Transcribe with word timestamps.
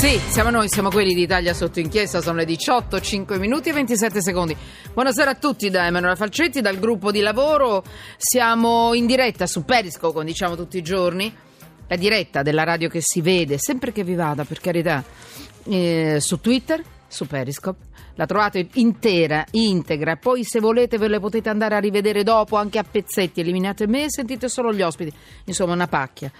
Sì, 0.00 0.18
siamo 0.30 0.48
noi, 0.48 0.70
siamo 0.70 0.88
quelli 0.88 1.12
di 1.12 1.20
Italia 1.20 1.52
sotto 1.52 1.78
inchiesta, 1.78 2.22
sono 2.22 2.38
le 2.38 2.46
18, 2.46 3.00
5 3.02 3.38
minuti 3.38 3.68
e 3.68 3.74
27 3.74 4.22
secondi. 4.22 4.56
Buonasera 4.94 5.32
a 5.32 5.34
tutti 5.34 5.68
da 5.68 5.84
Emanuele 5.84 6.16
Falcetti, 6.16 6.62
dal 6.62 6.78
gruppo 6.78 7.10
di 7.10 7.20
lavoro. 7.20 7.84
Siamo 8.16 8.94
in 8.94 9.04
diretta 9.04 9.46
su 9.46 9.62
Periscope, 9.62 10.14
come 10.14 10.24
diciamo 10.24 10.56
tutti 10.56 10.78
i 10.78 10.82
giorni. 10.82 11.30
La 11.86 11.96
diretta 11.96 12.40
della 12.40 12.64
radio 12.64 12.88
che 12.88 13.00
si 13.02 13.20
vede, 13.20 13.58
sempre 13.58 13.92
che 13.92 14.02
vi 14.02 14.14
vada, 14.14 14.44
per 14.44 14.58
carità, 14.58 15.04
eh, 15.64 16.16
su 16.18 16.40
Twitter, 16.40 16.82
su 17.06 17.26
Periscope. 17.26 17.88
La 18.14 18.24
trovate 18.24 18.68
intera, 18.74 19.44
integra, 19.50 20.16
poi 20.16 20.44
se 20.44 20.60
volete 20.60 20.96
ve 20.96 21.08
le 21.08 21.20
potete 21.20 21.50
andare 21.50 21.74
a 21.74 21.78
rivedere 21.78 22.22
dopo 22.22 22.56
anche 22.56 22.78
a 22.78 22.84
pezzetti, 22.90 23.40
eliminate 23.40 23.86
me 23.86 24.04
e 24.04 24.10
sentite 24.10 24.48
solo 24.48 24.72
gli 24.72 24.80
ospiti. 24.80 25.12
Insomma, 25.44 25.74
una 25.74 25.88
pacchia 25.88 26.32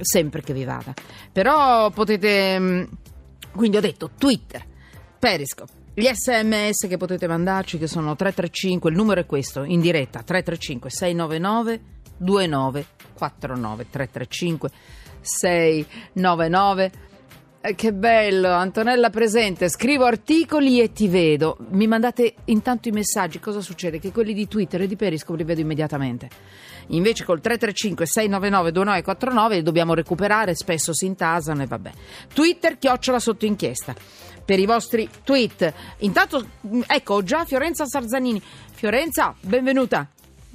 sempre 0.00 0.42
che 0.42 0.52
vi 0.52 0.64
vada. 0.64 0.94
Però 1.32 1.90
potete. 1.90 2.58
mm, 2.58 2.82
Quindi 3.54 3.76
ho 3.76 3.80
detto 3.80 4.10
Twitter, 4.16 4.64
Periscope. 5.18 5.72
Gli 5.94 6.08
sms 6.12 6.86
che 6.86 6.96
potete 6.96 7.26
mandarci 7.26 7.76
che 7.76 7.88
sono 7.88 8.14
335, 8.14 8.88
il 8.90 8.96
numero 8.96 9.20
è 9.20 9.26
questo, 9.26 9.64
in 9.64 9.80
diretta 9.80 10.22
335 10.22 10.90
699 10.90 11.80
2949 12.18 13.86
335 13.90 14.70
699 15.20 16.90
eh, 17.60 17.74
che 17.74 17.92
bello, 17.92 18.52
Antonella 18.52 19.10
presente, 19.10 19.68
scrivo 19.68 20.04
articoli 20.04 20.80
e 20.80 20.92
ti 20.92 21.08
vedo. 21.08 21.56
Mi 21.70 21.86
mandate 21.86 22.34
intanto 22.46 22.88
i 22.88 22.92
messaggi, 22.92 23.40
cosa 23.40 23.60
succede? 23.60 23.98
Che 23.98 24.12
quelli 24.12 24.32
di 24.32 24.46
Twitter 24.46 24.82
e 24.82 24.86
di 24.86 24.96
Periscope 24.96 25.38
li 25.38 25.44
vedo 25.44 25.60
immediatamente. 25.60 26.28
Invece 26.88 27.24
col 27.24 27.40
335 27.40 28.06
699 28.06 28.72
2949 28.72 29.62
dobbiamo 29.62 29.94
recuperare, 29.94 30.54
spesso 30.54 30.94
si 30.94 31.06
intasano 31.06 31.62
e 31.62 31.66
vabbè. 31.66 31.90
Twitter 32.32 32.78
chiocciola 32.78 33.18
sotto 33.18 33.44
inchiesta. 33.44 33.94
Per 34.44 34.58
i 34.58 34.64
vostri 34.64 35.08
tweet. 35.24 35.72
Intanto, 35.98 36.46
mh, 36.60 36.80
ecco, 36.86 37.22
già 37.22 37.44
Fiorenza 37.44 37.84
Sarzanini. 37.84 38.40
Fiorenza, 38.72 39.34
benvenuta. 39.40 40.08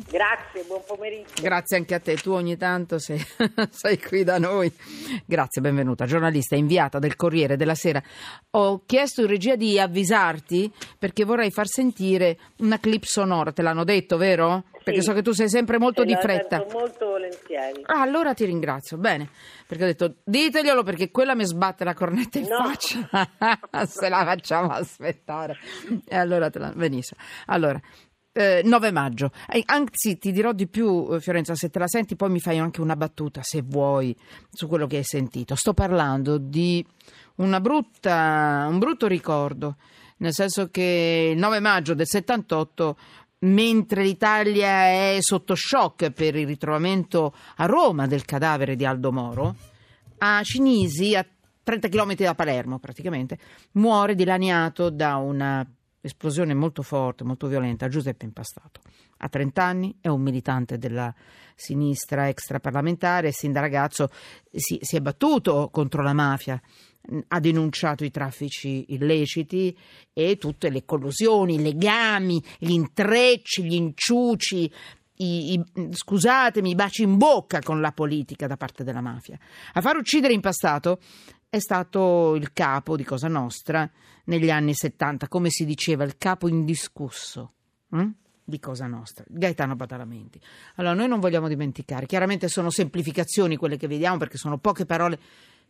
Grazie, 0.10 0.64
buon 0.68 0.82
pomeriggio. 0.86 1.42
Grazie 1.42 1.78
anche 1.78 1.96
a 1.96 2.00
te, 2.00 2.16
tu 2.16 2.32
ogni 2.32 2.56
tanto 2.56 3.00
sei, 3.00 3.20
sei, 3.72 4.00
qui 4.00 4.24
da 4.24 4.38
noi. 4.38 4.72
Grazie, 5.26 5.62
benvenuta. 5.62 6.06
Giornalista 6.06 6.56
inviata 6.56 7.00
del 7.00 7.16
Corriere 7.16 7.56
della 7.58 7.74
Sera. 7.74 8.02
Ho 8.52 8.84
chiesto 8.86 9.22
in 9.22 9.28
regia 9.28 9.56
di 9.56 9.80
avvisarti 9.80 10.72
perché 11.00 11.24
vorrei 11.26 11.50
far 11.52 11.68
sentire 11.68 12.38
una 12.58 12.80
clip 12.80 13.04
sonora, 13.06 13.52
te 13.52 13.62
l'hanno 13.64 13.84
detto, 13.84 14.18
vero? 14.18 14.66
Perché 14.84 15.00
Sì. 15.00 15.08
so 15.08 15.14
che 15.14 15.22
tu 15.22 15.32
sei 15.32 15.50
sempre 15.50 15.80
molto 15.80 16.02
Te 16.04 16.08
di 16.10 16.16
fretta. 16.16 16.66
molto 16.72 17.06
volentieri. 17.08 17.82
Ah, 17.86 18.02
allora 18.02 18.34
ti 18.34 18.44
ringrazio, 18.46 18.98
bene, 18.98 19.30
perché 19.66 19.84
ho 19.84 19.88
detto 19.88 20.16
diteglielo 20.26 20.84
perché 20.84 21.10
quella 21.10 21.34
mi 21.36 21.46
sbatte 21.46 21.84
la 21.86 21.94
cornetta 21.94 22.38
in 22.38 22.48
No. 22.50 22.58
faccia, 22.66 23.10
se 23.88 24.10
la 24.10 24.24
facciamo 24.26 24.70
aspettare. 24.70 25.58
E 26.06 26.16
allora 26.18 26.50
te 26.50 26.60
la... 26.60 26.72
benissimo. 26.76 27.20
Allora, 27.46 27.80
eh, 28.34 28.62
9 28.64 28.92
maggio, 28.92 29.32
Eh, 29.48 29.62
anzi 29.66 30.18
ti 30.18 30.32
dirò 30.32 30.52
di 30.52 30.68
più 30.68 31.08
eh, 31.12 31.20
Fiorenza, 31.20 31.56
se 31.56 31.70
te 31.70 31.80
la 31.80 31.88
senti 31.88 32.16
poi 32.16 32.32
mi 32.32 32.40
fai 32.40 32.58
anche 32.58 32.82
una 32.82 32.96
battuta 32.96 33.42
se 33.44 33.62
vuoi 33.62 34.16
su 34.52 34.68
quello 34.68 34.88
che 34.88 34.98
hai 34.98 35.04
sentito. 35.04 35.56
Sto 35.56 35.74
parlando 35.74 36.38
di 36.38 36.86
brutta, 37.36 38.68
un 38.70 38.80
brutto 38.80 39.08
ricordo, 39.08 39.78
nel 40.18 40.34
senso 40.34 40.70
che 40.70 41.32
il 41.34 41.38
9 41.38 41.60
maggio 41.60 41.94
del 41.94 42.08
78 42.08 42.98
mentre 43.40 44.04
l'Italia 44.04 44.86
è 44.86 45.18
sotto 45.20 45.54
shock 45.54 46.12
per 46.12 46.36
il 46.36 46.48
ritrovamento 46.48 47.34
a 47.58 47.66
Roma 47.66 48.08
del 48.08 48.26
cadavere 48.26 48.76
di 48.76 48.86
Aldo 48.86 49.12
Moro, 49.12 49.56
a 50.20 50.42
Cinisi, 50.44 51.16
a 51.16 51.26
30 51.62 51.90
km 51.90 52.16
da 52.16 52.36
Palermo 52.36 52.80
praticamente, 52.80 53.38
muore 53.74 54.16
dilaniato 54.16 54.90
da 54.90 55.18
una 55.18 55.66
esplosione 56.04 56.54
molto 56.54 56.82
forte, 56.82 57.24
molto 57.24 57.48
violenta, 57.48 57.88
Giuseppe 57.88 58.26
Impastato. 58.26 58.82
Ha 59.18 59.30
30 59.30 59.64
anni, 59.64 59.96
è 60.02 60.10
un 60.10 60.22
militante 60.22 60.78
della 60.78 61.14
sinistra 61.56 62.28
extraparlamentare 62.28 63.30
e 63.30 63.32
sin 63.32 63.54
da 63.54 63.62
ragazzo 63.62 64.10
si, 64.52 64.80
si 64.82 64.98
è 64.98 65.00
battuto 65.02 65.70
contro 65.72 66.04
la 66.04 66.14
mafia, 66.14 66.62
ha 67.28 67.40
denunciato 67.40 68.04
i 68.04 68.12
traffici 68.12 68.94
illeciti 68.94 69.78
e 70.12 70.38
tutte 70.38 70.70
le 70.70 70.84
collusioni, 70.84 71.56
i 71.56 71.62
legami, 71.62 72.44
gli 72.58 72.72
intrecci, 72.72 73.64
gli 73.64 73.76
inciuci, 73.76 74.72
i, 75.24 75.54
i- 75.54 75.90
scusatemi, 75.92 76.70
i 76.72 76.76
baci 76.76 77.04
in 77.04 77.18
bocca 77.18 77.60
con 77.62 77.82
la 77.82 77.92
politica 77.92 78.48
da 78.48 78.58
parte 78.58 78.84
della 78.84 79.02
mafia. 79.02 79.38
A 79.74 79.82
far 79.82 79.96
uccidere 79.98 80.34
Impastato 80.34 81.00
è 81.50 81.60
stato 81.60 82.36
il 82.36 82.52
capo 82.54 82.96
di 82.96 83.04
Cosa 83.04 83.28
Nostra 83.28 83.90
negli 84.26 84.50
anni 84.50 84.74
70, 84.74 85.28
come 85.28 85.50
si 85.50 85.66
diceva, 85.66 86.04
il 86.04 86.18
capo 86.18 86.48
indiscusso. 86.48 87.52
hm? 87.90 88.10
Di 88.46 88.60
Cosa 88.60 88.88
Nostra, 88.88 89.24
Gaetano 89.28 89.76
Badalamenti. 89.78 90.40
Allora, 90.76 90.94
noi 90.94 91.08
non 91.08 91.22
vogliamo 91.22 91.48
dimenticare, 91.48 92.06
chiaramente 92.06 92.50
sono 92.50 92.70
semplificazioni 92.70 93.56
quelle 93.56 93.78
che 93.78 93.88
vediamo 93.88 94.18
perché 94.18 94.38
sono 94.38 94.58
poche 94.58 94.86
parole 94.86 95.18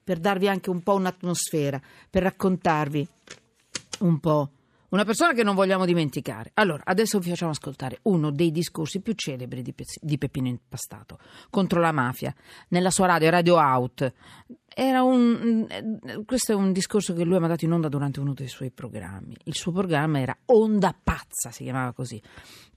per 0.03 0.17
darvi 0.17 0.47
anche 0.47 0.69
un 0.71 0.81
po' 0.81 0.95
un'atmosfera, 0.95 1.79
per 2.09 2.23
raccontarvi 2.23 3.07
un 3.99 4.19
po'. 4.19 4.49
Una 4.93 5.05
persona 5.05 5.33
che 5.33 5.41
non 5.41 5.55
vogliamo 5.55 5.85
dimenticare. 5.85 6.51
Allora, 6.53 6.83
adesso 6.85 7.17
vi 7.17 7.29
facciamo 7.29 7.49
ascoltare 7.49 7.97
uno 8.03 8.29
dei 8.29 8.51
discorsi 8.51 9.01
più 9.01 9.13
celebri 9.13 9.63
di, 9.63 9.73
Pe- 9.73 9.85
di 9.99 10.19
Peppino 10.19 10.47
Impastato 10.47 11.17
contro 11.49 11.79
la 11.79 11.91
mafia 11.91 12.31
nella 12.67 12.91
sua 12.91 13.07
radio, 13.07 13.31
Radio 13.31 13.55
Out. 13.55 14.13
Un, 14.75 15.65
eh, 15.67 16.23
questo 16.25 16.51
è 16.51 16.55
un 16.55 16.71
discorso 16.71 17.15
che 17.15 17.23
lui 17.23 17.37
ha 17.37 17.39
mandato 17.39 17.65
in 17.65 17.71
onda 17.71 17.89
durante 17.89 18.19
uno 18.19 18.35
dei 18.35 18.47
suoi 18.47 18.69
programmi. 18.69 19.35
Il 19.45 19.55
suo 19.55 19.71
programma 19.71 20.19
era 20.19 20.37
Onda 20.45 20.95
Pazza, 21.01 21.49
si 21.49 21.63
chiamava 21.63 21.91
così. 21.93 22.21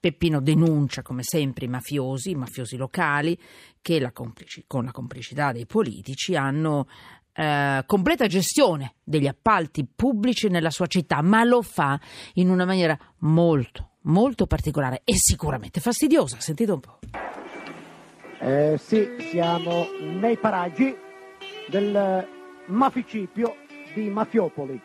Peppino 0.01 0.41
denuncia, 0.41 1.03
come 1.03 1.23
sempre, 1.23 1.67
i 1.67 1.69
mafiosi, 1.69 2.31
i 2.31 2.35
mafiosi 2.35 2.79
locali, 2.79 3.39
che 3.83 4.01
la 4.01 4.13
complici- 4.13 4.65
con 4.67 4.87
la 4.87 4.91
complicità 4.91 5.53
dei 5.53 5.67
politici 5.67 6.35
hanno 6.35 6.87
eh, 7.37 7.83
completa 7.87 8.27
gestione 8.27 8.95
degli 9.05 9.27
appalti 9.27 9.87
pubblici 9.87 10.49
nella 10.49 10.71
sua 10.71 10.87
città, 10.87 11.21
ma 11.21 11.45
lo 11.45 11.61
fa 11.61 12.01
in 12.35 12.49
una 12.49 12.65
maniera 12.65 12.99
molto, 13.19 13.91
molto 14.03 14.47
particolare 14.47 15.03
e 15.05 15.15
sicuramente 15.17 15.81
fastidiosa. 15.81 16.41
Sentite 16.41 16.73
un 16.73 16.81
po'. 16.81 16.99
Eh, 18.39 18.79
sì, 18.79 19.17
siamo 19.31 19.87
nei 20.01 20.37
paraggi 20.39 20.97
del 21.69 22.27
maficipio 22.67 23.57
di 23.95 24.09
Mafiopoli, 24.09 24.81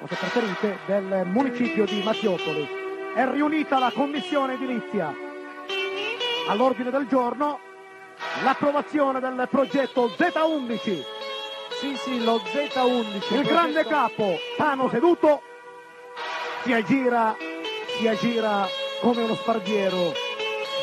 o 0.00 0.06
se 0.06 0.14
preferite 0.14 0.78
del 0.86 1.26
municipio 1.26 1.84
di 1.84 2.02
Mafiopoli. 2.02 2.84
È 3.14 3.26
riunita 3.30 3.78
la 3.78 3.90
commissione 3.94 4.54
edilizia. 4.54 5.12
All'ordine 6.48 6.90
del 6.90 7.06
giorno 7.06 7.58
l'approvazione 8.42 9.20
del 9.20 9.46
progetto 9.50 10.08
Z11. 10.08 11.15
Sì, 11.78 11.94
sì, 11.96 12.24
lo 12.24 12.36
Z11. 12.36 13.34
Il 13.34 13.42
grande 13.42 13.84
capo, 13.84 14.38
Tano 14.56 14.88
seduto, 14.88 15.42
si 16.62 16.72
aggira, 16.72 17.36
si 17.98 18.08
aggira 18.08 18.66
come 19.02 19.22
uno 19.22 19.34
sparviero 19.34 20.14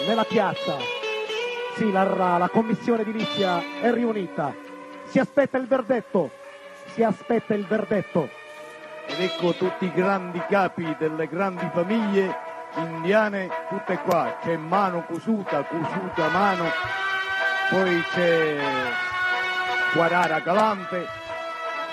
nella 0.06 0.24
piazza. 0.24 0.78
Sì, 1.76 1.92
la, 1.92 2.38
la 2.38 2.48
commissione 2.48 3.02
edilizia 3.02 3.60
è 3.82 3.92
riunita. 3.92 4.54
Si 5.06 5.18
aspetta 5.18 5.58
il 5.58 5.66
verdetto. 5.66 6.30
Si 6.94 7.02
aspetta 7.02 7.56
il 7.56 7.66
verdetto. 7.66 8.30
Ed 9.08 9.20
ecco 9.20 9.54
tutti 9.54 9.86
i 9.86 9.92
grandi 9.92 10.44
capi 10.48 10.96
delle 11.00 11.28
grandi 11.28 11.68
famiglie 11.74 12.38
indiane, 12.76 13.50
tutte 13.68 13.98
qua. 13.98 14.38
C'è 14.44 14.58
mano 14.58 15.04
cusuta, 15.06 15.64
cusuta 15.64 16.28
mano, 16.28 16.66
poi 17.72 18.00
c'è 18.12 18.58
Guarara 19.94 20.40
Galante, 20.40 21.08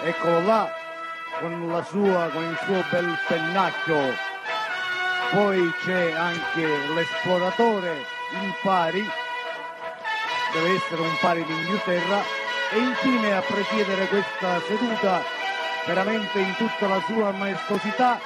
eccolo 0.02 0.40
là, 0.40 0.72
con 1.38 1.70
la 1.70 1.82
sua, 1.84 2.30
con 2.32 2.42
il 2.44 2.58
suo 2.64 2.82
bel 2.90 3.18
pennacchio. 3.28 4.14
Poi 5.32 5.72
c'è 5.84 6.12
anche 6.12 6.66
l'esploratore, 6.94 8.06
il 8.42 8.54
pari, 8.62 9.06
deve 10.52 10.74
essere 10.76 11.02
un 11.02 11.16
pari 11.20 11.44
d'Inghilterra, 11.44 12.22
e 12.72 12.78
infine 12.78 13.36
a 13.36 13.42
presiedere 13.42 14.06
questa 14.06 14.60
seduta 14.66 15.22
veramente 15.86 16.38
in 16.38 16.54
tutta 16.56 16.86
la 16.86 17.00
sua 17.06 17.32
maestosità 17.32 18.18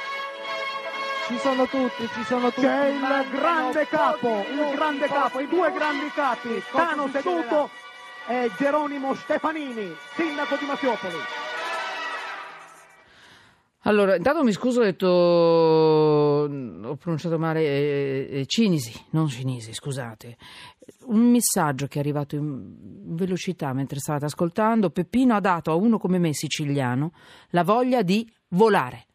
Ci 1.26 1.38
sono 1.38 1.66
tutti, 1.66 2.08
ci 2.12 2.24
sono 2.24 2.50
tutti. 2.52 2.66
C'è 2.66 2.88
il 2.88 3.28
grande 3.30 3.88
capo, 3.88 4.44
il 4.48 4.74
grande 4.74 5.06
capo, 5.08 5.40
i 5.40 5.48
due 5.48 5.72
grandi 5.72 6.10
capi, 6.12 6.62
Tano 6.70 7.08
seduto 7.10 7.70
e 8.26 8.50
Geronimo 8.56 9.14
Stefanini, 9.14 9.94
sindaco 10.14 10.56
di 10.56 10.64
Mafiopoli. 10.66 11.16
Allora, 13.86 14.16
intanto 14.16 14.42
mi 14.42 14.52
scuso, 14.52 14.80
ho 14.80 14.84
detto, 14.84 15.06
ho 15.06 16.94
ho 16.94 16.96
pronunciato 16.96 17.38
male 17.38 17.60
eh, 17.60 18.28
eh, 18.30 18.46
Cinisi, 18.46 18.92
non 19.10 19.28
Cinisi, 19.28 19.72
scusate. 19.72 20.36
Un 21.06 21.30
messaggio 21.30 21.86
che 21.86 21.96
è 21.96 22.00
arrivato 22.00 22.36
in 22.36 23.14
velocità 23.14 23.72
mentre 23.72 23.98
stavate 23.98 24.26
ascoltando. 24.26 24.90
Peppino 24.90 25.34
ha 25.34 25.40
dato 25.40 25.70
a 25.70 25.74
uno 25.74 25.98
come 25.98 26.18
me 26.18 26.32
siciliano 26.32 27.12
la 27.50 27.64
voglia 27.64 28.02
di 28.02 28.30
volare. 28.48 29.06